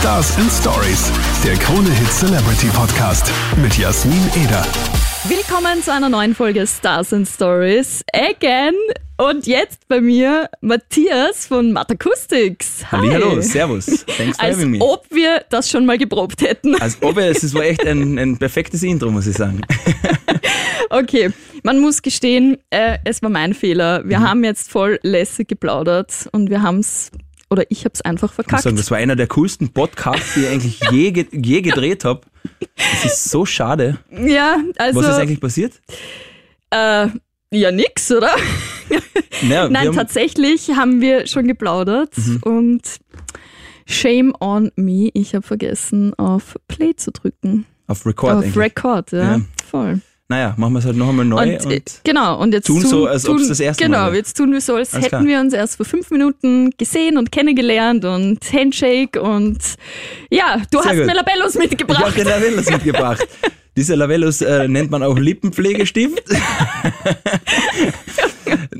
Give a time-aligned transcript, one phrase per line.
[0.00, 1.12] Stars and Stories,
[1.44, 4.64] der Krone Hit Celebrity Podcast mit Jasmin Eder.
[5.24, 8.72] Willkommen zu einer neuen Folge Stars and Stories again.
[9.18, 12.90] Und jetzt bei mir Matthias von Matakustics.
[12.90, 13.10] Hi.
[13.10, 14.06] Hallo, servus.
[14.16, 14.78] Thanks for Als having me.
[14.80, 16.80] ob wir das schon mal geprobt hätten.
[16.80, 19.60] Als ob es, es war echt ein, ein perfektes Intro, muss ich sagen.
[20.92, 21.30] Okay,
[21.62, 24.02] man muss gestehen, äh, es war mein Fehler.
[24.02, 24.08] Mhm.
[24.08, 27.12] Wir haben jetzt voll lässig geplaudert und wir haben es,
[27.50, 28.62] oder ich habe es einfach verkackt.
[28.62, 32.20] sagen, das war einer der coolsten Podcasts, die ich eigentlich je, je gedreht habe.
[32.76, 33.98] Das ist so schade.
[34.10, 35.80] ja, also, Was ist eigentlich passiert?
[36.70, 37.08] äh,
[37.52, 38.30] ja nix, oder?
[39.42, 42.38] Naja, Nein, haben, tatsächlich haben wir schon geplaudert Mhm.
[42.42, 42.82] und
[43.86, 47.64] shame on me, ich habe vergessen, auf Play zu drücken.
[47.86, 48.56] auf Record auf eigentlich.
[48.56, 49.40] Record, ja, Ja.
[49.70, 50.00] voll.
[50.30, 52.82] Naja, machen wir es halt noch einmal neu und, und, äh, genau, und jetzt tun
[52.82, 54.16] tun, so, als ob's tun, das erste Genau, Mal wäre.
[54.18, 55.26] jetzt tun wir so, als Alles hätten klar.
[55.26, 59.58] wir uns erst vor fünf Minuten gesehen und kennengelernt und Handshake und
[60.30, 61.06] ja, du Sehr hast gut.
[61.06, 62.16] mir Labellos ich habe mitgebracht.
[62.16, 63.26] den Lavellus mitgebracht.
[63.76, 66.22] Dieser Lavellus äh, nennt man auch Lippenpflegestift.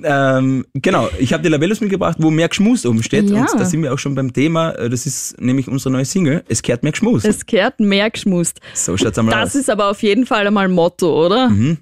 [0.03, 3.29] ähm, genau, ich habe die Lavellus mitgebracht, wo mehr Geschmus oben steht.
[3.31, 3.43] Ja.
[3.51, 4.71] Und da sind wir auch schon beim Thema.
[4.73, 6.45] Äh, Das ist nämlich unsere neue Single.
[6.49, 7.25] Es kehrt mehr Geschmus.
[7.25, 8.61] Es kehrt mehr geschmust.
[8.75, 9.55] So schaut's einmal Das aus.
[9.63, 11.49] ist aber auf jeden Fall einmal Motto, oder?
[11.51, 11.79] Mhm.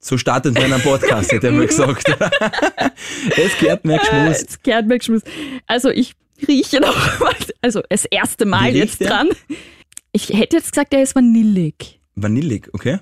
[0.00, 2.04] So startet man einen Podcast, hätte er mal gesagt.
[3.36, 4.46] es kehrt mehr Äh, Geschmus.
[4.48, 5.26] Es kehrt mehr geschmust.
[5.66, 6.14] Also ich
[6.48, 9.08] rieche noch mal, also das erste Mal jetzt der?
[9.08, 9.28] dran.
[10.10, 12.00] Ich hätte jetzt gesagt, der ist vanillig.
[12.16, 12.98] Vanillig, okay?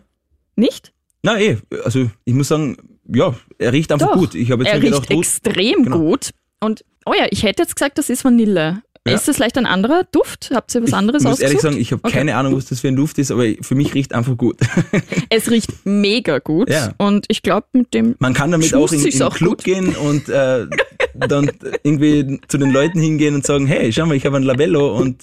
[0.57, 0.93] Nicht?
[1.23, 2.77] Na eh, also ich muss sagen,
[3.15, 4.19] ja, er riecht einfach Doch.
[4.19, 4.35] gut.
[4.35, 5.99] Ich habe jetzt er riecht gedacht, extrem Genau.
[5.99, 6.31] gut.
[6.61, 8.83] Und oh ja, ich hätte jetzt gesagt, das ist Vanille.
[9.09, 9.15] Ja.
[9.15, 10.51] Ist das vielleicht ein anderer Duft?
[10.55, 11.43] Habt ihr was anderes ich muss ausgesucht?
[11.49, 12.13] ehrlich sagen, ich habe Okay.
[12.19, 14.59] keine Ahnung, was das für ein Duft ist, aber für mich riecht einfach gut.
[15.31, 16.69] Es riecht mega gut.
[16.69, 16.93] Ja.
[16.99, 19.65] Und ich glaube, mit dem Man kann damit auch in, in den Club gut.
[19.65, 20.67] gehen und äh,
[21.29, 21.51] dann
[21.83, 25.23] irgendwie zu den Leuten hingehen und sagen, hey, schau mal, ich habe ein Labello und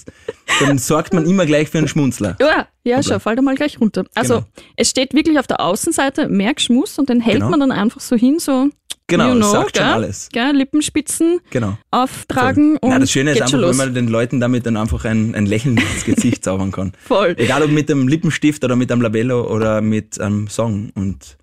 [0.60, 2.36] dann sorgt man immer gleich für einen Schmunzler.
[2.40, 4.06] Ja, ja, schau, fall da mal gleich runter.
[4.16, 4.48] Also, Genau.
[4.78, 7.50] es steht wirklich auf der Außenseite mehr Geschmus und den hält Genau.
[7.50, 8.70] man dann einfach so hin, so,
[9.10, 9.94] Genau, you know, sagt schon gell?
[9.94, 10.30] alles.
[10.34, 11.78] Gell, Lippenspitzen Genau.
[11.92, 15.06] auftragen und Nein, das Schöne ist schon einfach, wenn man den Leuten damit dann einfach
[15.06, 16.92] ein, ein Lächeln ins Gesicht zaubern kann.
[17.08, 17.34] Voll.
[17.38, 20.90] Egal ob mit einem Lippenstift oder mit einem Labello oder mit einem Song.
[20.96, 21.38] Und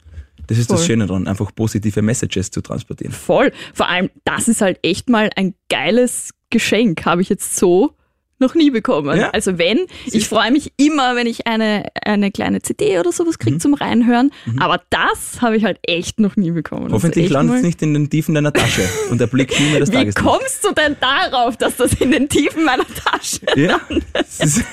[0.47, 0.87] das ist das Voll.
[0.89, 3.13] Schöne dran, einfach positive Messages zu transportieren.
[3.13, 3.53] Voll.
[3.73, 7.93] Vor allem, das ist halt echt mal ein geiles Geschenk, habe ich jetzt so
[8.41, 9.17] noch nie bekommen.
[9.19, 9.31] Ja.
[9.31, 13.43] Also wenn, ich freue mich immer, wenn ich eine, eine kleine CD oder sowas Mhm.
[13.43, 16.87] kriege zum Reinhören, aber das habe ich halt echt noch nie bekommen.
[16.87, 19.71] Das Hoffentlich echt landet es nicht in den Tiefen deiner Tasche und er blickt nie
[19.71, 20.19] mehr das Wie Tageslicht.
[20.19, 23.81] kommst du denn darauf, dass das in den Tiefen meiner Tasche Ja,
[24.13, 24.65] das ist,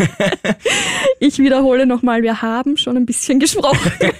[1.19, 3.91] Ich wiederhole nochmal, wir haben schon ein bisschen gesprochen.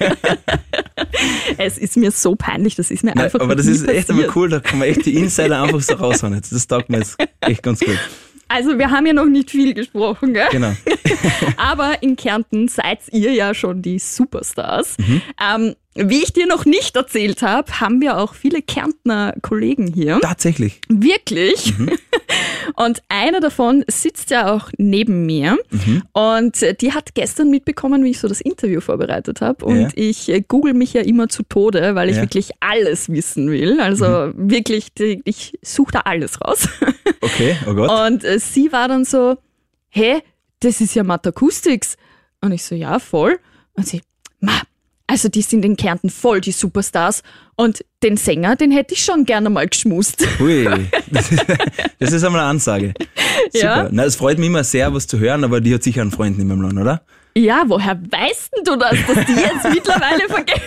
[1.58, 4.30] es ist mir so peinlich, das ist mir Nein, einfach aber das ist echt einmal
[4.36, 6.34] cool, da kann man echt die Insider einfach so raushauen.
[6.36, 6.52] Jetzt.
[6.52, 7.98] Das taugt mir jetzt echt ganz gut.
[8.48, 10.50] Also wir haben ja noch nicht viel gesprochen, gell?
[10.52, 10.76] Genau.
[11.58, 14.98] aber in Kärnten seid ihr ja schon die Superstars.
[14.98, 15.22] Mhm.
[15.42, 20.20] Ähm, wie ich dir noch nicht erzählt habe, haben wir auch viele Kärntner Kollegen hier.
[20.22, 20.82] Tatsächlich.
[20.90, 21.78] Wirklich.
[21.78, 21.92] Mhm.
[22.76, 25.58] Und einer davon sitzt ja auch neben mir.
[25.70, 26.04] Mhm.
[26.14, 29.66] Und die hat gestern mitbekommen, wie ich so das Interview vorbereitet habe.
[29.66, 29.90] Und Ja.
[29.96, 32.22] ich äh, google mich ja immer zu Tode, weil ich Ja.
[32.24, 33.80] wirklich alles wissen will.
[33.82, 36.68] Also wirklich, die, ich suche da alles raus.
[37.24, 38.08] Okay, oh Gott.
[38.08, 39.38] Und äh, sie war dann so,
[39.90, 40.22] hä,
[40.60, 41.96] das ist ja Matt Acoustics.
[42.42, 43.38] Und ich so, ja, voll.
[43.76, 44.02] Und sie,
[44.40, 44.54] ma,
[45.12, 47.22] also die sind in Kärnten voll die Superstars.
[47.58, 50.26] Und den Sänger, den hätte ich schon gerne mal geschmust.
[50.40, 50.64] Hui,
[51.12, 51.44] das ist,
[52.00, 52.94] ist einmal eine Ansage.
[53.52, 53.68] Super.
[53.68, 53.90] Ja.
[53.92, 56.40] Na, es freut mich immer sehr, was zu hören, aber die hat sicher einen Freund
[56.40, 57.02] in meinem Land, oder?
[57.36, 60.62] Ja, woher weißt denn du das, dass die jetzt mittlerweile vergeben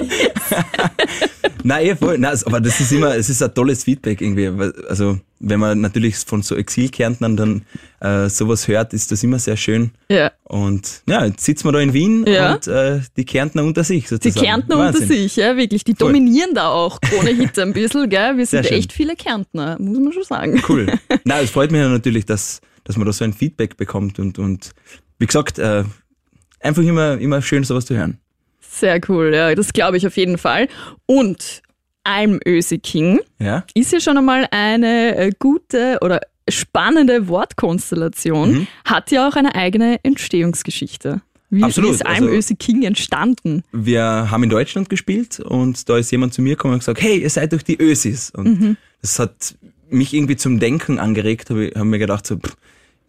[1.64, 2.18] Nein, eh voll.
[2.18, 4.48] Nein, aber das ist immer, es ist ein tolles Feedback irgendwie.
[4.88, 7.62] Also, wenn man natürlich von so Exilkärntnern dann
[8.00, 9.90] äh, sowas hört, ist das immer sehr schön.
[10.08, 12.54] Ja, Und ja, jetzt sitzen wir da in Wien Ja.
[12.54, 14.44] und äh, die Kärntner unter sich die sozusagen.
[14.46, 15.02] Kärntner Wahnsinn.
[15.02, 15.84] unter sich, ja, wirklich.
[15.84, 16.08] Die Voll.
[16.12, 18.36] dominieren da auch Krone Hit ein bisschen, gell?
[18.36, 20.62] Wir sind echt viele Kärntner, muss man schon sagen.
[20.68, 20.86] Cool.
[21.24, 24.38] Nein, es freut mich ja natürlich, dass, dass man da so ein Feedback bekommt und,
[24.38, 24.70] und
[25.18, 25.84] wie gesagt, äh,
[26.60, 28.18] einfach immer, immer schön sowas zu hören.
[28.74, 30.66] Sehr cool, ja, das glaube ich auf jeden Fall.
[31.06, 31.62] Und
[32.04, 33.64] Almöse King Ja?
[33.74, 38.66] ist ja schon einmal eine äh, gute oder spannende Wortkonstellation, Mhm.
[38.84, 41.20] hat ja auch eine eigene Entstehungsgeschichte.
[41.50, 43.62] Wie, Absolut, wie ist also- Almöse King entstanden?
[43.72, 47.18] Wir haben in Deutschland gespielt und da ist jemand zu mir gekommen und gesagt, hey,
[47.18, 48.30] ihr seid doch die Ösis.
[48.30, 48.76] Und Mhm.
[49.02, 49.54] das hat
[49.90, 52.56] mich irgendwie zum Denken angeregt, habe ich hab mir gedacht, so, pff,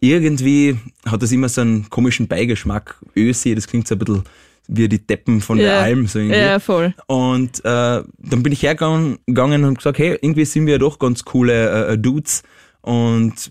[0.00, 0.76] irgendwie
[1.06, 2.96] hat das immer so einen komischen Beigeschmack.
[3.16, 4.22] Ösi, das klingt so ein bisschen
[4.68, 5.80] wie die Deppen von der Ja.
[5.80, 6.06] Alm.
[6.06, 6.38] So irgendwie.
[6.38, 6.94] Ja, voll.
[7.06, 11.24] Und äh, dann bin ich hergegangen gegangen und gesagt, hey, irgendwie sind wir doch ganz
[11.24, 12.42] coole äh, äh, Dudes.
[12.80, 13.50] Und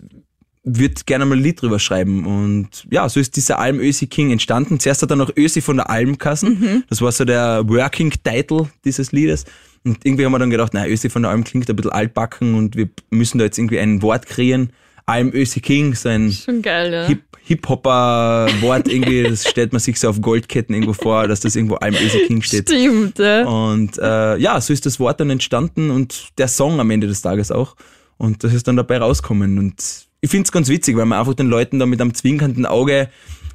[0.64, 2.24] würde gerne mal ein Lied drüber schreiben.
[2.24, 4.80] Und ja, so ist dieser Alm Ösi King entstanden.
[4.80, 6.84] Zuerst hat er noch Ösi von der Almkassen.
[6.88, 9.44] Das war so der Working Title dieses Liedes.
[9.84, 12.54] Und irgendwie haben wir dann gedacht, na, Ösi von der Alm klingt ein bisschen altbacken
[12.54, 14.70] und wir müssen da jetzt irgendwie ein Wort kreieren.
[15.04, 16.32] Alm Ösi King, so ein
[16.62, 17.06] geil, ja.
[17.08, 21.74] Hip Hip-Hopper-Wort irgendwie, das stellt man sich so auf Goldketten irgendwo vor, dass das irgendwo
[21.76, 22.68] Alm Ösi King steht.
[22.68, 23.44] Stimmt, ja.
[23.46, 27.20] Und äh, ja, so ist das Wort dann entstanden und der Song am Ende des
[27.20, 27.76] Tages auch.
[28.16, 29.58] Und das ist dann dabei rauskommen.
[29.58, 33.10] Und ich find's ganz witzig, weil man einfach den Leuten da mit einem zwinkernden Auge,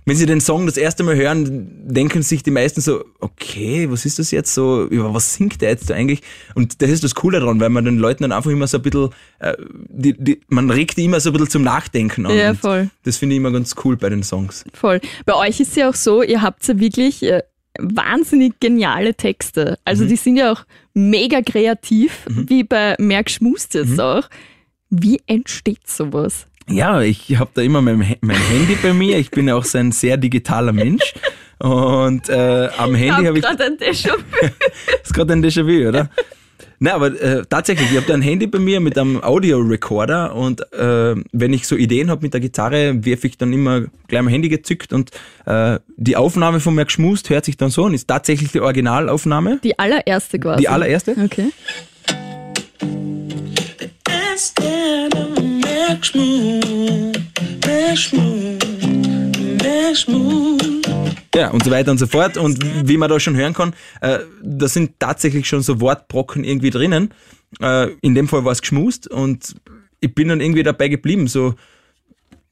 [0.10, 4.06] wenn sie den Song das erste Mal hören, denken sich die meisten so, okay, was
[4.06, 6.22] ist das jetzt so, über was singt der jetzt da eigentlich?
[6.56, 8.82] Und das ist das Coole daran, weil man den Leuten dann einfach immer so ein
[8.84, 9.10] bisschen,
[9.40, 9.56] äh,
[9.88, 12.36] die, die, man regt die immer so ein bisschen zum Nachdenken an.
[12.36, 12.90] Ja, voll.
[13.04, 14.66] Das finde ich immer ganz cool bei den Songs.
[14.74, 15.00] Voll.
[15.26, 17.42] Bei euch ist ja auch so, ihr habt ja wirklich äh,
[17.80, 19.78] wahnsinnig geniale Texte.
[19.86, 20.08] Also Mhm.
[20.10, 24.00] die sind ja auch mega kreativ, wie bei Merk Schmust jetzt Mhm.
[24.00, 24.30] auch.
[24.90, 26.48] Wie entsteht sowas?
[26.70, 29.18] Ja, ich habe da immer mein, mein Handy bei mir.
[29.18, 31.14] Ich bin ja auch so ein sehr digitaler Mensch.
[31.58, 33.44] Und äh, am Handy habe ich.
[33.44, 34.18] gerade ein Déjà-vu.
[35.04, 36.10] ist gerade ein Déjà-vu, oder?
[36.82, 40.62] Nein, aber äh, tatsächlich, ich habe da ein Handy bei mir mit einem Audio-Recorder und
[40.72, 44.32] äh, wenn ich so Ideen habe mit der Gitarre, werfe ich dann immer gleich mein
[44.32, 45.12] Handy gezückt und
[45.46, 49.60] äh, die Aufnahme von mir geschmust hört sich dann so und ist tatsächlich die Originalaufnahme.
[49.62, 50.62] Die allererste quasi.
[50.62, 51.18] Die allererste.
[51.22, 51.52] Okay.
[61.36, 62.38] Ja, und so weiter und so fort.
[62.38, 66.70] Und wie man da schon hören kann, äh, da sind tatsächlich schon so Wortbrocken irgendwie
[66.70, 67.12] drinnen.
[67.60, 69.56] Äh, in dem Fall war es geschmust und
[70.00, 71.28] ich bin dann irgendwie dabei geblieben.
[71.28, 71.56] So,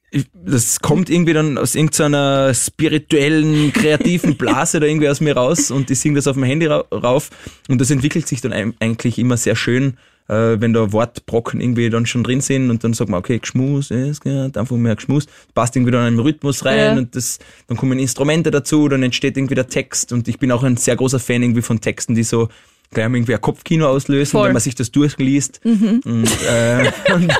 [0.09, 5.69] ich, das kommt irgendwie dann aus irgendeiner spirituellen, kreativen Blase da irgendwie aus mir raus
[5.69, 7.29] und ich singe das auf dem Handy ra rauf
[7.67, 12.05] und das entwickelt sich dann eigentlich immer sehr schön, äh, wenn da Wortbrocken irgendwie dann
[12.05, 15.75] schon drin sind und dann sagt man, okay, geschmust, es geht einfach mehr geschmust, passt
[15.75, 16.93] irgendwie dann in den Rhythmus rein Ja.
[16.97, 20.63] und das, dann kommen Instrumente dazu, dann entsteht irgendwie der Text und ich bin auch
[20.63, 22.49] ein sehr großer Fan irgendwie von Texten, die so
[22.91, 24.47] gleich irgendwie ein Kopfkino auslösen, Voll.
[24.47, 25.59] wenn man sich das durchliest.
[25.63, 26.03] Und,
[26.49, 27.33] äh, und,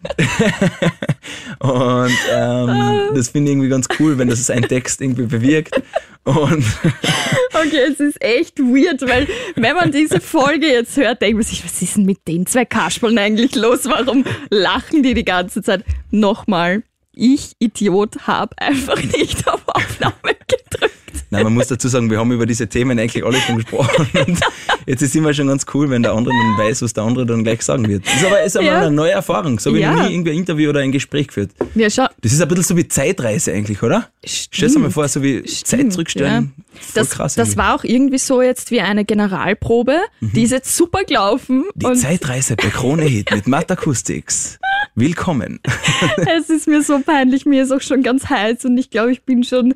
[1.58, 5.82] und ähm, das finde ich irgendwie ganz cool, wenn das ein Text irgendwie bewirkt.
[6.24, 6.64] Und
[7.54, 11.64] Okay, es ist echt weird, weil wenn man diese Folge jetzt hört, denkt man sich,
[11.64, 13.86] was ist denn mit den zwei Kasperln eigentlich los?
[13.86, 15.84] Warum lachen die die ganze Zeit?
[16.10, 20.97] Nochmal, ich, Idiot, habe einfach nicht auf Aufnahme gedrückt.
[21.30, 24.06] Nein, man muss dazu sagen, wir haben über diese Themen eigentlich alle schon gesprochen.
[24.26, 24.40] Und
[24.86, 27.44] jetzt ist immer schon ganz cool, wenn der andere dann weiß, was der andere dann
[27.44, 28.06] gleich sagen wird.
[28.06, 28.80] Das ist aber, ist aber Ja.
[28.80, 29.58] eine neue Erfahrung.
[29.58, 29.92] So wie Ja.
[29.94, 31.50] noch nie irgendwie ein Interview oder ein Gespräch geführt.
[31.74, 34.08] Ja, schau, Das ist ein bisschen so wie Zeitreise eigentlich, oder?
[34.24, 36.52] Stell dir mal vor, so wie Zeit zurückstellen.
[36.74, 37.34] Voll das, krass.
[37.34, 37.58] das irgendwie.
[37.58, 39.98] war auch irgendwie so jetzt wie eine Generalprobe.
[40.20, 44.58] Die ist jetzt super gelaufen Die Zeitreise bei Krone Hit mit Matt Acoustics.
[44.94, 45.60] Willkommen.
[46.38, 47.46] es ist mir so peinlich.
[47.46, 49.74] Mir ist auch schon ganz heiß und ich glaube, ich bin schon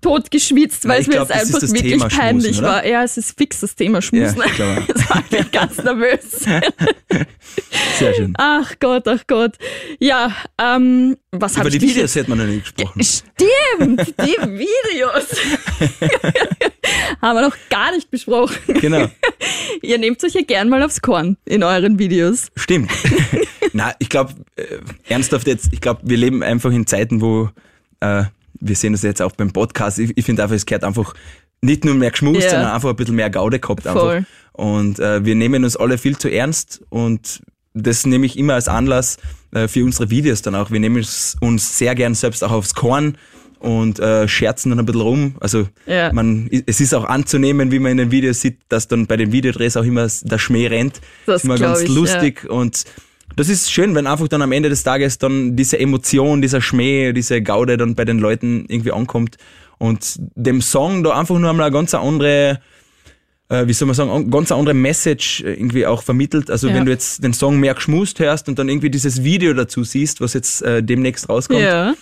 [0.00, 2.86] tot geschwitzt, Na, weil es mir jetzt einfach wirklich Thema peinlich war.
[2.86, 4.40] Ja, es ist fix das Thema Schmusen.
[4.56, 6.30] Ja, das war ich ganz nervös.
[7.98, 8.34] Sehr schön.
[8.38, 9.56] Ach Gott, ach Gott.
[9.98, 13.02] Ja, ähm, was Über die Videos hätte man noch nicht gesprochen.
[13.02, 15.26] Stimmt, die Videos.
[17.20, 18.56] Haben wir noch gar nicht besprochen.
[18.80, 19.08] Genau.
[19.82, 22.48] Ihr nehmt euch ja gern mal aufs Korn in euren Videos.
[22.56, 22.90] Stimmt.
[23.72, 24.64] Na, ich glaube, äh,
[25.08, 27.50] ernsthaft jetzt, ich glaube, wir leben einfach in Zeiten, wo
[28.00, 28.24] äh,
[28.60, 29.98] wir sehen das jetzt auch beim Podcast.
[29.98, 31.14] Ich, ich finde einfach, es gehört einfach
[31.60, 32.50] nicht nur mehr geschmust, Ja.
[32.50, 33.86] sondern einfach ein bisschen mehr Gaude gehabt.
[33.86, 34.00] Einfach.
[34.00, 34.26] Voll.
[34.52, 37.40] Und äh, wir nehmen uns alle viel zu ernst und
[37.74, 39.18] das nehme ich immer als Anlass
[39.52, 40.70] äh, für unsere Videos dann auch.
[40.70, 40.96] Wir nehmen
[41.40, 43.16] uns sehr gern selbst auch aufs Korn
[43.60, 45.34] und äh, scherzen dann ein bisschen rum.
[45.40, 46.12] Also Ja.
[46.12, 49.30] man, es ist auch anzunehmen, wie man in den Videos sieht, dass dann bei den
[49.32, 51.00] Videodrehs auch immer der Schmäh rennt.
[51.26, 52.84] Das ist immer ganz ich, lustig und
[53.36, 57.12] das ist schön, wenn einfach dann am Ende des Tages dann diese Emotion, dieser Schmäh,
[57.12, 59.36] diese Gaude dann bei den Leuten irgendwie ankommt
[59.78, 62.60] und dem Song da einfach nur einmal eine ganz andere
[63.50, 66.50] äh, wie soll man sagen, an- ganz andere Message äh, irgendwie auch vermittelt.
[66.50, 66.74] Also Ja.
[66.74, 70.20] wenn du jetzt den Song mehr geschmust hörst und dann irgendwie dieses Video dazu siehst,
[70.20, 71.94] was jetzt äh, demnächst rauskommt, Ja.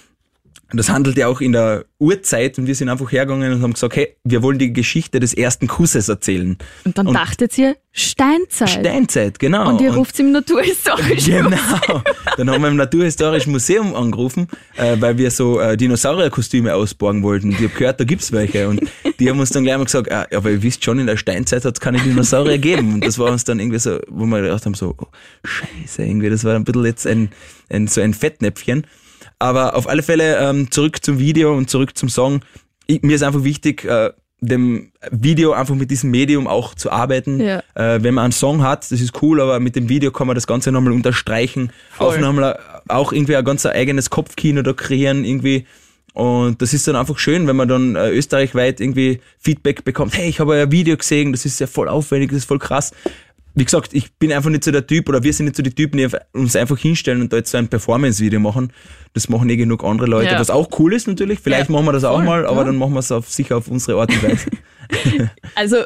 [0.73, 3.95] Das handelt ja auch in der Urzeit und wir sind einfach hergegangen und haben gesagt,
[3.95, 6.59] hey, wir wollen die Geschichte des ersten Kusses erzählen.
[6.85, 8.71] Und dann dachtet ihr Steinzeit.
[8.71, 9.71] Steinzeit, genau.
[9.71, 11.45] und ihr ruft im Naturhistorischen.
[11.45, 12.03] Genau.
[12.37, 17.53] Dann haben wir im Naturhistorischen Museum angerufen, äh, weil wir so äh, Dinosaurierkostüme ausborgen wollten.
[17.53, 18.69] Ich habe gehört, da gibt's welche.
[18.69, 18.83] Und
[19.19, 21.65] die haben uns dann gleich mal gesagt, ah, aber ihr wisst schon, in der Steinzeit
[21.65, 22.95] hat's keine Dinosaurier gegeben.
[22.95, 25.07] Und das war uns dann irgendwie so, wo wir gedacht haben, so, oh,
[25.45, 27.31] scheiße, irgendwie, das war ein bisschen jetzt ein,
[27.71, 28.87] ein so ein Fettnäpfchen.
[29.39, 32.41] Aber auf alle Fälle ähm, zurück zum Video und zurück zum Song.
[32.87, 37.41] Ich, mir ist einfach wichtig, äh, dem Video einfach mit diesem Medium auch zu arbeiten.
[37.41, 37.63] Ja.
[37.75, 40.35] Äh, wenn man einen Song hat, das ist cool, aber mit dem Video kann man
[40.35, 42.07] das Ganze nochmal unterstreichen, Voll.
[42.07, 45.67] auch nochmal auch irgendwie ein ganz eigenes Kopfkino da kreieren, irgendwie.
[46.13, 50.29] Und das ist dann einfach schön, wenn man dann äh, österreichweit irgendwie Feedback bekommt, hey,
[50.29, 52.93] ich habe euer Video gesehen, das ist ja voll aufwendig, das ist voll krass.
[53.59, 55.71] Wie gesagt, ich bin einfach nicht so der Typ oder wir sind nicht so die
[55.75, 58.71] Typen, die uns einfach hinstellen und da jetzt so ein Performance-Video machen.
[59.15, 60.39] Das machen eh genug andere Leute, Ja.
[60.39, 61.41] was auch cool ist natürlich.
[61.41, 62.65] Vielleicht Ja, machen wir das auch voll, mal, aber ja.
[62.65, 64.47] dann machen wir es auf, sicher auf unsere Art und Weise.
[65.57, 65.79] Also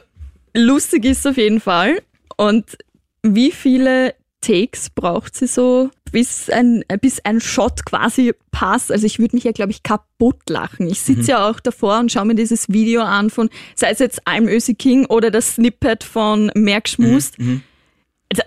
[0.55, 2.03] lustig ist auf jeden Fall.
[2.37, 2.77] Und
[3.23, 8.91] wie viele Takes braucht sie so, bis ein, bis ein Shot quasi passt?
[8.93, 10.87] Also ich würde mich ja, glaube ich, kaputt lachen.
[10.89, 11.15] Ich Mhm.
[11.17, 14.49] sitze ja auch davor und schaue mir dieses Video an von, sei es jetzt I'm
[14.49, 17.39] Ösi King oder das Snippet von Merk Schmust.
[17.39, 17.63] Mhm.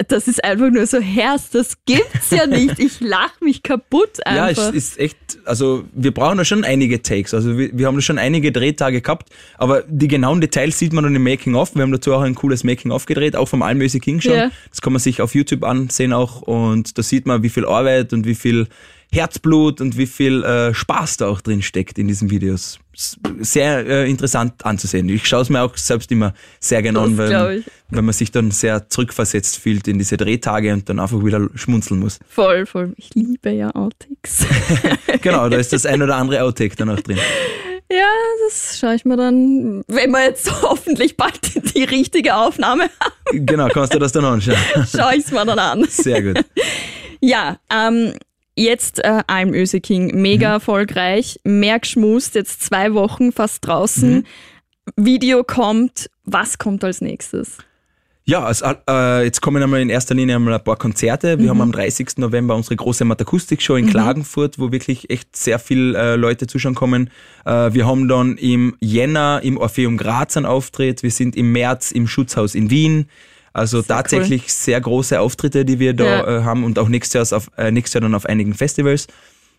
[0.07, 2.79] Das ist einfach nur so, Herz, das gibt's ja nicht.
[2.79, 4.73] Ich lache mich kaputt Ja, es einfach.
[4.73, 7.33] ist echt, also wir brauchen da schon einige Takes.
[7.33, 11.03] Also wir, wir haben da schon einige Drehtage gehabt, aber die genauen Details sieht man
[11.03, 11.75] dann im Making-of.
[11.75, 14.33] Wir haben dazu auch ein cooles Making-of gedreht, auch vom Almöse King schon.
[14.33, 14.51] Ja.
[14.69, 18.13] Das kann man sich auf YouTube ansehen auch und da sieht man, wie viel Arbeit
[18.13, 18.67] und wie viel
[19.13, 22.79] Herzblut und wie viel äh, Spaß da auch drin steckt in diesen Videos.
[23.39, 25.07] Sehr äh, interessant anzusehen.
[25.09, 28.51] Ich schaue es mir auch selbst immer sehr gerne an, weil, weil man sich dann
[28.51, 32.19] sehr zurückversetzt fühlt in diese Drehtage und dann einfach wieder schmunzeln muss.
[32.27, 32.93] voll, voll.
[32.97, 34.45] Ich liebe ja Outtakes.
[35.21, 37.17] Genau, da ist das ein oder andere Outtake dann auch drin.
[37.91, 38.07] Ja,
[38.47, 43.67] das schaue ich mir dann, wenn wir jetzt hoffentlich bald die richtige Aufnahme haben, Genau,
[43.67, 44.55] kannst du das dann anschauen.
[44.89, 45.85] schaue ich es mir dann an.
[45.89, 46.43] Sehr gut.
[47.19, 48.13] Ja, ähm,
[48.55, 50.53] jetzt äh, I'm Öse King, mega Mhm.
[50.53, 54.15] erfolgreich, mehr geschmust, jetzt zwei Wochen fast draußen.
[54.17, 54.23] Mhm.
[54.97, 57.57] Video kommt, was kommt als nächstes?
[58.25, 61.39] Ja, also, äh, jetzt kommen einmal in erster Linie einmal ein paar Konzerte.
[61.39, 62.19] Wir haben am 30.
[62.21, 67.09] November unsere große Matakustik-Show in Klagenfurt, wo wirklich echt sehr viel äh, Leute zuschauen kommen.
[67.43, 71.03] Äh, wir haben dann im Jänner im Orpheum Graz einen Auftritt.
[71.03, 73.07] Wir sind im März im Schutzhaus in Wien.
[73.53, 76.39] Also tatsächlich sehr große Auftritte, die wir da Ja.
[76.39, 79.05] äh, haben und auch nächstes Jahr, auf, äh, nächstes Jahr dann auf einigen Festivals.
[79.05, 79.09] Äh,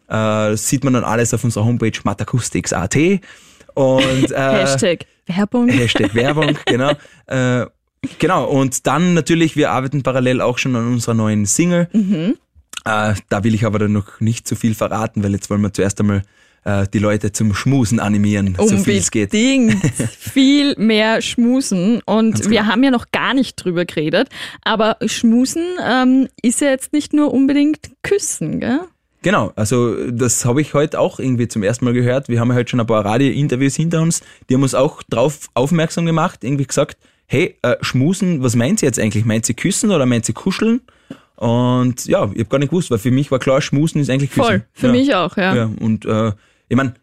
[0.09, 2.97] das sieht man dann alles auf unserer Homepage matakustics.at.
[3.75, 5.69] Und, äh, Hashtag Werbung.
[5.69, 6.93] Hashtag Werbung, genau.
[7.27, 7.67] Äh,
[8.19, 11.89] genau, und dann natürlich, wir arbeiten parallel auch schon an unserer neuen Single.
[11.93, 12.37] Mhm.
[12.85, 15.73] Äh, da will ich aber dann noch nicht zu viel verraten, weil jetzt wollen wir
[15.73, 16.23] zuerst einmal
[16.65, 19.33] äh, die Leute zum Schmusen animieren, so viel es geht.
[19.33, 19.85] Unbedingt
[20.19, 22.01] viel mehr schmusen.
[22.05, 22.73] Und wir genau.
[22.73, 24.29] haben ja noch gar nicht drüber geredet.
[24.63, 28.81] Aber schmusen ähm, ist ja jetzt nicht nur unbedingt küssen, gell?
[29.23, 32.29] Genau, also das habe ich heute auch irgendwie zum ersten Mal gehört.
[32.29, 35.49] Wir haben ja heute schon ein paar Radio-Interviews hinter uns, die haben uns auch drauf
[35.55, 39.25] aufmerksam gemacht, irgendwie gesagt, hey, äh, Schmusen, was meint sie jetzt eigentlich?
[39.25, 40.83] Meint sie küssen oder meint sie kuscheln?
[41.37, 44.31] Und ja, ich habe gar nicht gewusst, weil für mich war klar, Schmusen ist eigentlich
[44.31, 44.47] küssen.
[44.47, 44.93] Voll, für ja.
[44.93, 45.55] mich auch, ja.
[45.55, 46.33] Ja, und äh,
[46.69, 46.95] ich meine,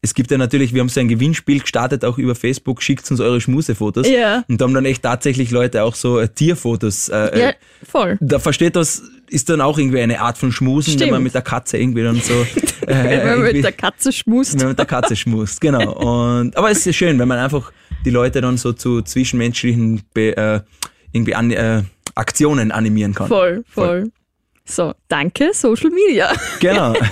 [0.00, 3.18] es gibt ja natürlich, wir haben so ein Gewinnspiel gestartet, auch über Facebook, schickt uns
[3.20, 4.08] eure Schmusefotos.
[4.08, 4.44] Ja.
[4.48, 7.08] Und da haben dann echt tatsächlich Leute auch so äh, Tierfotos.
[7.08, 7.54] Äh, Ja, äh,
[7.88, 8.16] voll.
[8.20, 11.10] da versteht das, ist dann auch irgendwie eine Art von Schmusen, wenn Stimmt.
[11.12, 12.34] man mit der Katze irgendwie dann so.
[12.88, 12.94] Äh,
[13.26, 14.54] Wenn man mit der Katze schmust.
[14.54, 15.92] wenn man mit der Katze schmust, genau.
[15.92, 17.70] Und, aber es ist ja schön, wenn man einfach
[18.06, 20.60] die Leute dann so zu zwischenmenschlichen Be, äh,
[21.12, 21.82] irgendwie an, äh,
[22.14, 23.28] Aktionen animieren kann.
[23.28, 24.10] Voll, voll.
[24.70, 26.32] So, danke, Social Media.
[26.60, 26.94] Genau.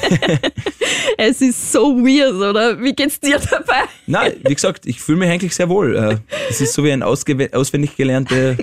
[1.19, 2.81] Es ist so weird, oder?
[2.83, 3.85] Wie geht's dir dabei?
[4.07, 5.97] Nein, wie gesagt, ich fühle mich eigentlich sehr wohl.
[5.97, 6.17] Äh,
[6.51, 8.57] Es ist so wie ein auswendig gelernter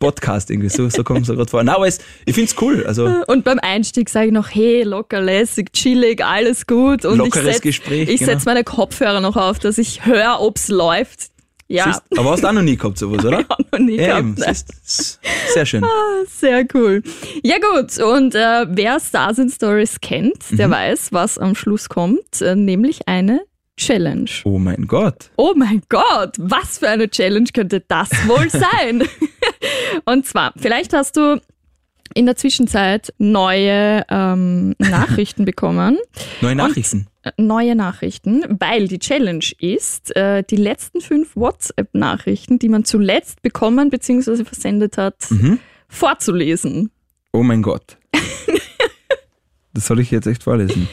[0.00, 0.68] Podcast irgendwie.
[0.70, 1.62] So, so kommt es gerade vor.
[1.62, 2.84] Nein, aber es, ich finde es cool.
[2.84, 7.04] Also Und beim Einstieg sage ich noch, hey, locker, lässig, chillig, alles gut.
[7.04, 8.32] Und Lockeres ich setz, Gespräch, Ich genau.
[8.32, 11.30] setze meine Kopfhörer noch auf, dass ich höre, ob's läuft.
[11.72, 13.44] Ja, siehst, aber hast du auch noch nie gehabt, sowas, oder?
[13.72, 14.20] noch nie Ja, gehabt.
[14.22, 15.20] eben, siehst,
[15.54, 15.84] sehr schön.
[16.26, 17.02] Sehr cool.
[17.44, 20.72] Ja gut, und äh, wer Stars in Stories kennt, der Mhm.
[20.72, 23.42] weiß, was am Schluss kommt, äh, nämlich eine
[23.76, 24.28] Challenge.
[24.44, 25.30] Oh mein Gott.
[25.36, 29.04] Oh mein Gott, was für eine Challenge könnte das wohl sein?
[30.04, 31.40] und zwar, vielleicht hast du
[32.14, 35.98] in der Zwischenzeit neue ähm, Nachrichten bekommen.
[36.40, 37.06] Neue Nachrichten.
[37.22, 43.42] Äh, Neue Nachrichten, weil die Challenge ist, äh, die letzten fünf WhatsApp-Nachrichten, die man zuletzt
[43.42, 44.44] bekommen bzw.
[44.44, 45.58] versendet hat, Mhm.
[45.88, 46.90] vorzulesen.
[47.32, 47.98] Oh mein Gott.
[49.72, 50.88] Das soll ich jetzt echt vorlesen.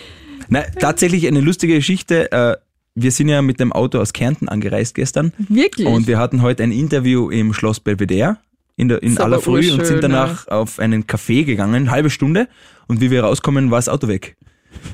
[0.49, 2.31] Nein, tatsächlich eine lustige Geschichte.
[2.31, 2.57] Äh,
[2.93, 5.87] Wir sind ja mit dem Auto aus Kärnten angereist gestern Wirklich?
[5.87, 8.37] und wir hatten heute ein Interview im Schloss Belvedere
[8.77, 12.47] in, der, in Ist aller Früh und sind danach auf einen Café gegangen, halbe Stunde
[12.87, 14.37] und wie wir rauskommen, war das Auto weg.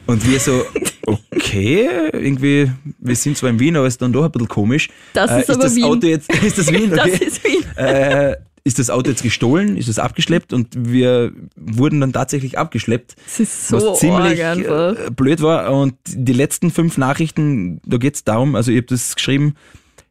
[0.07, 0.65] Und wir so,
[1.05, 4.89] okay, irgendwie, wir sind zwar in Wien, aber es ist dann doch ein bisschen komisch.
[5.13, 5.83] Das äh, ist aber das Wien.
[5.83, 6.89] Auto jetzt, ist das Wien?
[6.89, 7.25] Das Okay.
[7.25, 7.63] ist Wien.
[7.75, 8.35] äh,
[8.65, 9.75] ist das Auto jetzt gestohlen?
[9.75, 10.53] Ist es abgeschleppt?
[10.53, 13.15] Und wir wurden dann tatsächlich abgeschleppt.
[13.25, 15.69] Das ist so was ziemlich äh, blöd war.
[15.73, 19.55] Und die letzten fünf Nachrichten, da geht's darum, also ich habe das geschrieben,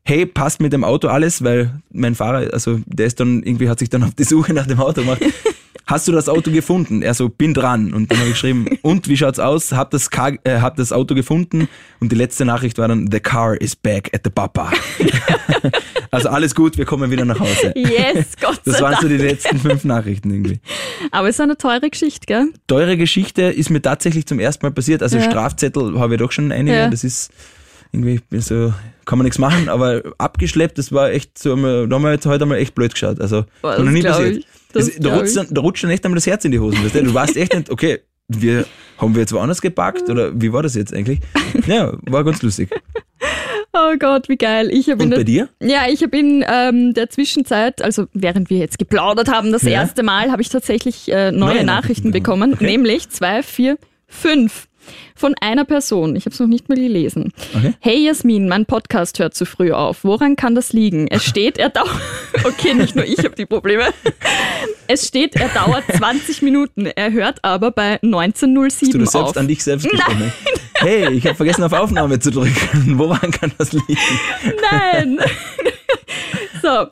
[0.04, 3.78] hey, passt mit dem Auto alles, weil mein Fahrer, also der ist dann irgendwie, hat
[3.78, 5.20] sich dann auf die Suche nach dem Auto gemacht.
[5.86, 7.02] hast du das Auto gefunden?
[7.02, 7.92] Er so, bin dran.
[7.92, 9.72] Und dann habe ich geschrieben, und wie schaut's aus?
[9.72, 11.68] Hab das, Car äh, hab das Auto gefunden.
[12.00, 14.72] Und die letzte Nachricht war dann, the car is back at the papa.
[16.10, 17.72] also alles gut, wir kommen wieder nach Hause.
[17.76, 19.20] Yes, Gott Das sei waren so Dank.
[19.20, 20.60] die letzten fünf Nachrichten irgendwie.
[21.10, 22.48] Aber es ist eine teure Geschichte, gell?
[22.66, 25.02] Teure Geschichte ist mir tatsächlich zum ersten Mal passiert.
[25.02, 25.24] Also Ja.
[25.24, 26.76] Strafzettel habe ich doch schon einige.
[26.76, 26.88] Ja.
[26.90, 27.30] Das ist
[27.92, 28.72] irgendwie so,
[29.04, 32.44] kann man nichts machen, aber abgeschleppt, das war echt so, da haben wir jetzt heute
[32.44, 33.20] einmal echt blöd geschaut.
[33.20, 34.36] Also, Boah, noch nie passiert.
[34.38, 34.46] ich.
[34.72, 35.34] Das da, rutscht ich.
[35.34, 36.82] dann, da rutscht dann echt einmal das Herz in die Hosen.
[36.82, 37.02] Weißt du?
[37.04, 38.64] du weißt echt nicht, okay, wir,
[38.96, 41.20] haben wir jetzt woanders geparkt oder wie war das jetzt eigentlich?
[41.66, 42.70] Ja, war ganz lustig.
[43.74, 44.68] Oh Gott, wie geil.
[44.70, 45.48] Ich habe Und der bei dir?
[45.62, 49.70] Ja, ich habe in ähm, der Zwischenzeit, also während wir jetzt geplaudert haben, das Ja.
[49.70, 52.54] erste Mal, habe ich tatsächlich äh, neue, Neue Nachrichten, Nachrichten bekommen, bekommen.
[52.54, 52.64] Okay.
[52.66, 54.68] nämlich zwei, vier, fünf.
[55.14, 56.16] Von einer Person.
[56.16, 57.32] Ich habe es noch nicht mal gelesen.
[57.54, 57.74] Okay.
[57.80, 60.04] Hey Jasmin, mein Podcast hört zu früh auf.
[60.04, 61.06] Woran kann das liegen?
[61.08, 61.90] Es steht, er dauert.
[62.44, 63.84] Okay, nicht nur ich habe die Probleme.
[64.88, 66.86] Es steht, er dauert 20 Minuten.
[66.86, 69.36] Er hört aber bei Hast du 1907 das selbst auf.
[69.36, 70.32] an dich selbst gesprochen?
[70.74, 72.98] Hey, ich habe vergessen auf Aufnahme zu drücken.
[72.98, 73.96] Woran kann das liegen?
[74.70, 75.18] Nein.
[76.62, 76.86] so.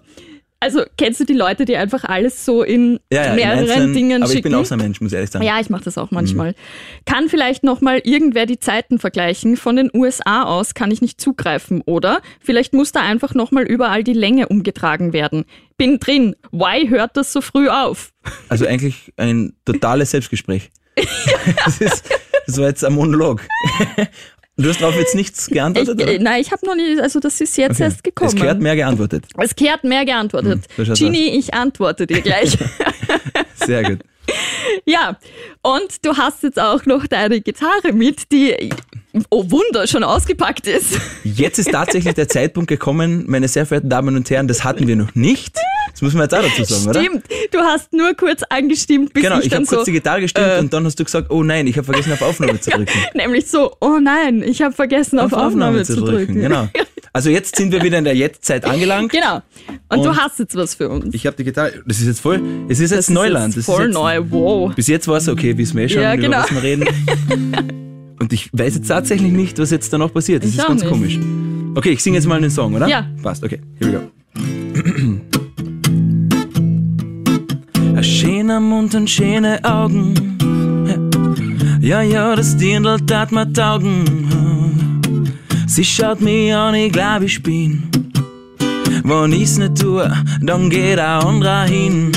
[0.62, 3.94] Also kennst du die Leute, die einfach alles so in Ja, ja, in mehreren einzelnen-
[3.94, 4.50] Dingen aber ich schicken?
[4.52, 5.42] bin auch so ein Mensch, muss ich ehrlich sagen.
[5.44, 6.02] Ja, ich mache das Mhm.
[6.02, 6.54] auch manchmal.
[7.06, 9.56] Kann vielleicht noch mal irgendwer die Zeiten vergleichen?
[9.56, 12.20] Von den USA aus kann ich nicht zugreifen, oder?
[12.40, 15.46] Vielleicht muss da einfach noch mal überall die Länge umgetragen werden.
[15.78, 16.36] Bin drin.
[16.52, 18.12] Why hört das so früh auf?
[18.50, 20.70] Also eigentlich ein totales Selbstgespräch.
[21.64, 22.04] das, ist,
[22.46, 23.40] das war jetzt ein Monolog.
[24.62, 26.00] Du hast darauf jetzt nichts Ich, geantwortet?
[26.00, 26.18] äh, oder?
[26.22, 27.84] nein, ich habe noch nie, also das ist jetzt Okay.
[27.84, 28.28] erst gekommen.
[28.28, 29.24] Es gehört mehr geantwortet.
[29.38, 30.64] Es kehrt mehr geantwortet.
[30.76, 32.56] Hm, Genie, ich antworte dir gleich.
[33.54, 34.00] Sehr gut.
[34.84, 35.16] Ja,
[35.62, 38.70] und du hast jetzt auch noch deine Gitarre mit, die,
[39.30, 40.98] oh Wunder, schon ausgepackt ist.
[41.24, 44.94] Jetzt ist tatsächlich der Zeitpunkt gekommen, meine sehr verehrten Damen und Herren, das hatten wir
[44.96, 45.56] noch nicht.
[45.92, 47.00] Das muss man jetzt auch dazu sagen, oder?
[47.02, 49.92] Stimmt, du hast nur kurz angestimmt, bis Genau, ich ich dann habe kurz so, die
[49.92, 52.60] Gitarre gestimmt äh, und dann hast du gesagt, oh nein, ich habe vergessen auf Aufnahme
[52.60, 52.94] zu drücken.
[53.14, 56.40] nämlich so, oh nein, ich habe vergessen, auf, Aufnahme, zu drücken.
[56.40, 56.68] Genau.
[57.12, 59.10] Also jetzt sind wir wieder in der Jetztzeit angelangt.
[59.10, 59.42] Genau.
[59.88, 61.12] Und, du Und- hast jetzt was für uns.
[61.12, 63.48] Ich habe die Gitarre, das ist jetzt voll, es ist jetzt Neuland.
[63.48, 64.72] Das Das ist voll ist jetzt, neu, wow.
[64.76, 66.38] Bis jetzt war es okay, wissen wir eh schon, Ja, über genau.
[66.38, 66.86] was wir reden.
[68.20, 70.44] Und ich weiß jetzt tatsächlich nicht, was jetzt da noch passiert.
[70.44, 70.88] Das Ich ist ganz nicht.
[70.92, 71.18] komisch.
[71.74, 72.86] Okay, ich singe jetzt mal einen Song, oder?
[72.86, 73.08] Ja.
[73.24, 73.60] Passt, okay.
[73.80, 74.04] Here we go.
[78.50, 80.36] Schöner Mund und schöne Augen.
[81.80, 84.26] Ja, ja, das Dirndl tat mir taugen.
[85.68, 87.84] Sie schaut mich an, ich glaub, ich bin.
[89.04, 90.10] Wenn ich's nicht tue,
[90.42, 92.10] dann geht ein anderer hin.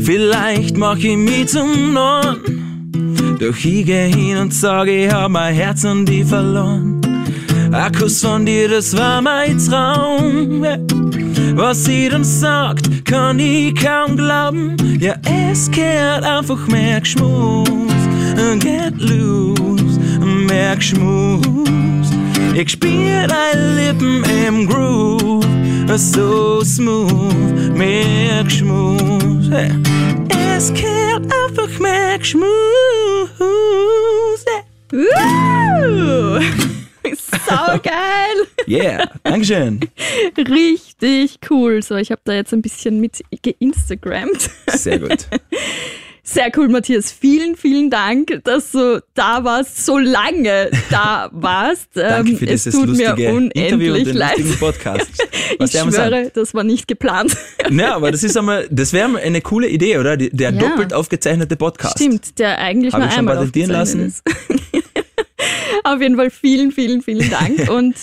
[0.00, 2.38] Vielleicht mach ich mich zum Norn.
[3.38, 6.97] Doch ich geh hin und sag, ich hab mein Herz an die verloren.
[7.70, 10.64] Ein Kuss von dir, das war mein Traum.
[11.54, 14.76] Was sie dann sagt, kann ich kaum glauben.
[15.00, 15.14] Ja,
[15.50, 17.68] es kehrt einfach mehr Geschmus.
[18.60, 19.98] Get loose,
[20.48, 21.42] mehr Geschmus.
[22.54, 25.44] Ich spür deine Lippen im Groove.
[25.96, 29.50] So smooth, mehr Geschmus.
[29.50, 29.72] Hey.
[30.56, 32.46] Es kehrt einfach mehr Geschmus.
[34.90, 36.68] Yeah.
[37.50, 38.46] Uh, sau geil.
[38.66, 39.80] Yeah, Dankeschön.
[40.36, 41.82] Richtig cool.
[41.82, 44.50] So, ich habe da jetzt ein bisschen mit geinstagrammt.
[44.68, 45.26] Sehr gut.
[46.22, 47.10] Sehr cool, Matthias.
[47.10, 51.88] Vielen, vielen Dank, dass du da warst, so lange da warst.
[51.94, 54.60] Danke Ähm, für es dieses tut lustige mir Interview und unendlich den leid.
[54.60, 55.10] Podcast.
[55.50, 55.94] Ich Was sagt.
[55.94, 57.34] schwöre, das war nicht geplant.
[57.70, 60.18] Ja, aber das ist einmal, das wäre eine coole Idee, oder?
[60.18, 60.52] Der Ja.
[60.52, 61.96] doppelt aufgezeichnete Podcast.
[61.98, 64.22] Stimmt, der eigentlich Hab nur ich schon einmal patentieren aufgezeichnet ist.
[65.84, 67.96] Auf jeden Fall vielen, vielen, vielen Dank und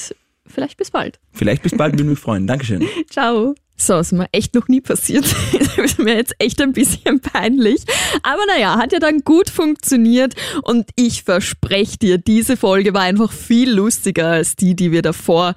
[0.47, 1.19] vielleicht bis bald.
[1.33, 2.47] Vielleicht bis bald, würde mich freuen.
[2.47, 2.83] Dankeschön.
[3.09, 3.55] Ciao.
[3.77, 5.25] So, ist mir echt noch nie passiert.
[5.75, 7.81] Das ist mir jetzt echt ein bisschen peinlich.
[8.23, 10.33] Aber naja, hat ja dann gut funktioniert
[10.63, 15.53] und ich verspreche dir, diese Folge war einfach viel lustiger als die, die wir davor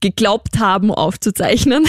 [0.00, 1.84] geglaubt haben aufzuzeichnen.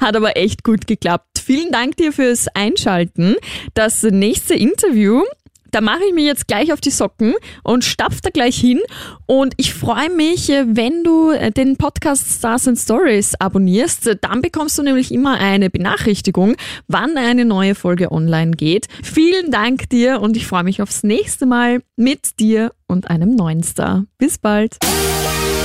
[0.00, 1.38] Hat aber echt gut geklappt.
[1.44, 3.36] Vielen Dank dir fürs Einschalten.
[3.74, 5.22] Das nächste Interview
[5.70, 8.80] da mache ich mir jetzt gleich auf die Socken und stapf da gleich hin.
[9.26, 14.06] Und ich freue mich, äh, wenn du äh, den Podcast Stars and Stories abonnierst.
[14.06, 16.56] Äh, Dann bekommst du nämlich immer eine Benachrichtigung,
[16.88, 18.86] wann eine neue Folge online geht.
[19.02, 23.62] Vielen Dank dir und ich freue mich aufs nächste Mal mit dir und einem neuen
[23.62, 24.04] Star.
[24.18, 24.76] Bis bald.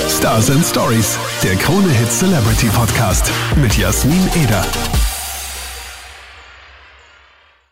[0.08, 4.64] Stars and Stories, der Krone Hit Celebrity Podcast mit Jasmin Eder.